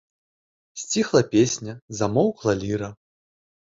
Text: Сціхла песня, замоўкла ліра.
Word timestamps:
Сціхла 0.85 1.23
песня, 1.35 1.79
замоўкла 2.01 2.61
ліра. 2.67 2.95